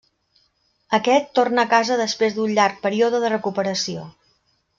Aquest 0.97 1.29
torna 1.39 1.65
a 1.65 1.69
casa 1.73 1.99
després 1.99 2.39
d'un 2.39 2.55
llarg 2.61 2.81
període 2.87 3.21
de 3.27 3.31
recuperació. 3.35 4.09